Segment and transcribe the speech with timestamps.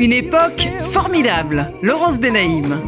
[0.00, 1.70] Une époque formidable.
[1.82, 2.80] Laurence Benaïm.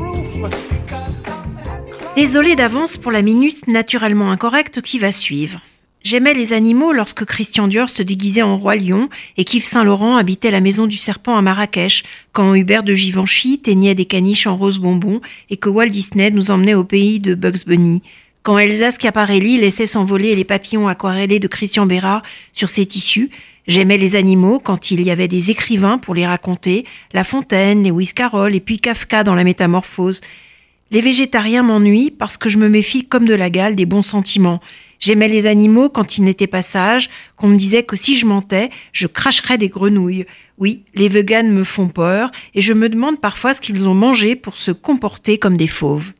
[2.16, 5.60] Désolé d'avance pour la minute naturellement incorrecte qui va suivre.
[6.02, 10.50] J'aimais les animaux lorsque Christian Dior se déguisait en roi lion et qu'Yves Saint-Laurent habitait
[10.50, 14.78] la maison du serpent à Marrakech, quand Hubert de Givenchy teignait des caniches en rose
[14.78, 15.20] bonbon
[15.50, 18.02] et que Walt Disney nous emmenait au pays de Bugs Bunny,
[18.42, 23.30] quand Elsa Schiaparelli laissait s'envoler les papillons aquarellés de Christian Bérard sur ses tissus,
[23.66, 28.12] J'aimais les animaux quand il y avait des écrivains pour les raconter, La Fontaine, Lewis
[28.14, 30.20] Carroll et puis Kafka dans La Métamorphose.
[30.92, 34.60] Les végétariens m'ennuient parce que je me méfie comme de la gale des bons sentiments.
[35.00, 38.70] J'aimais les animaux quand ils n'étaient pas sages, qu'on me disait que si je mentais,
[38.92, 40.26] je cracherais des grenouilles.
[40.58, 44.36] Oui, les véganes me font peur et je me demande parfois ce qu'ils ont mangé
[44.36, 46.12] pour se comporter comme des fauves.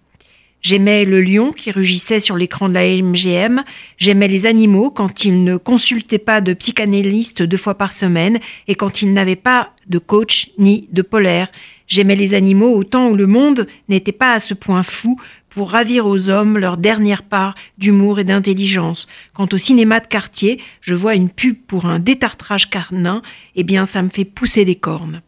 [0.62, 3.62] J'aimais le lion qui rugissait sur l'écran de la MGM.
[3.98, 8.74] J'aimais les animaux quand ils ne consultaient pas de psychanalyste deux fois par semaine et
[8.74, 11.48] quand ils n'avaient pas de coach ni de polaire.
[11.87, 15.16] J'aimais les animaux au temps où le monde n'était pas à ce point fou
[15.56, 19.06] pour ravir aux hommes leur dernière part d'humour et d'intelligence.
[19.34, 23.22] Quant au cinéma de quartier, je vois une pub pour un détartrage carnin,
[23.55, 25.22] eh bien ça me fait pousser des cornes.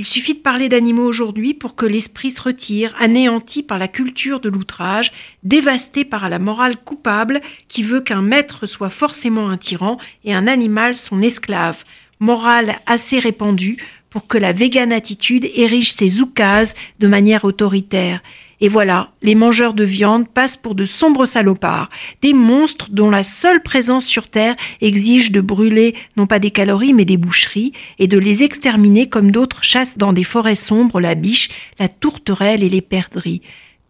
[0.00, 4.40] Il suffit de parler d'animaux aujourd'hui pour que l'esprit se retire, anéanti par la culture
[4.40, 9.98] de l'outrage, dévasté par la morale coupable qui veut qu'un maître soit forcément un tyran
[10.24, 11.84] et un animal son esclave.
[12.18, 13.76] Morale assez répandue
[14.08, 18.22] pour que la vegan attitude érige ses oukases de manière autoritaire.
[18.60, 21.88] Et voilà, les mangeurs de viande passent pour de sombres salopards,
[22.20, 26.92] des monstres dont la seule présence sur Terre exige de brûler non pas des calories
[26.92, 31.14] mais des boucheries et de les exterminer comme d'autres chassent dans des forêts sombres la
[31.14, 33.40] biche, la tourterelle et les perdrix.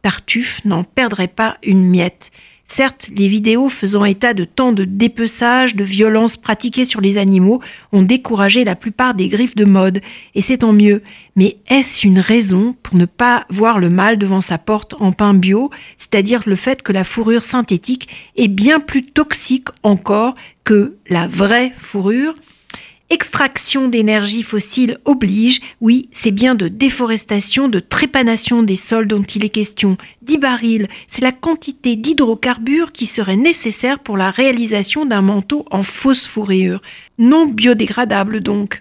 [0.02, 2.30] Tartuffe n'en perdrait pas une miette.
[2.72, 7.60] Certes, les vidéos faisant état de tant de dépeçage, de violences pratiquées sur les animaux
[7.90, 10.00] ont découragé la plupart des griffes de mode,
[10.36, 11.02] et c'est tant mieux.
[11.34, 15.34] Mais est-ce une raison pour ne pas voir le mal devant sa porte en pain
[15.34, 18.06] bio, c'est-à-dire le fait que la fourrure synthétique
[18.36, 22.34] est bien plus toxique encore que la vraie fourrure?
[23.12, 29.44] Extraction d'énergie fossile oblige, oui, c'est bien de déforestation, de trépanation des sols dont il
[29.44, 29.96] est question.
[30.22, 35.82] 10 barils, c'est la quantité d'hydrocarbures qui serait nécessaire pour la réalisation d'un manteau en
[35.82, 36.80] fourrure.
[37.18, 38.78] Non biodégradable donc.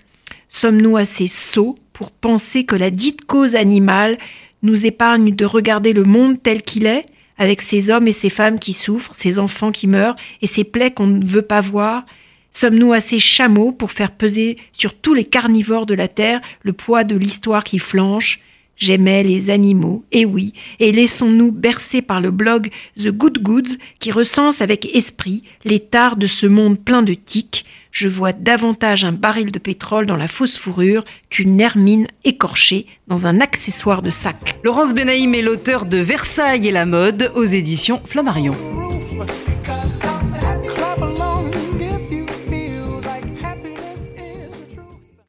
[0.47, 4.19] Sommes-nous assez sots pour penser que la dite cause animale
[4.61, 7.01] nous épargne de regarder le monde tel qu'il est,
[7.39, 10.91] avec ces hommes et ces femmes qui souffrent, ces enfants qui meurent et ces plaies
[10.91, 12.05] qu'on ne veut pas voir?
[12.51, 17.03] Sommes-nous assez chameaux pour faire peser sur tous les carnivores de la terre le poids
[17.03, 18.41] de l'histoire qui flanche?
[18.79, 24.13] J'aimais les animaux, et oui, et laissons-nous bercer par le blog The Good Goods qui
[24.13, 27.65] recense avec esprit les tares de ce monde plein de tiques.
[27.91, 33.27] Je vois davantage un baril de pétrole dans la fausse fourrure qu'une hermine écorchée dans
[33.27, 34.37] un accessoire de sac.
[34.63, 38.55] Laurence Benaïm est l'auteur de Versailles et la mode aux éditions Flammarion.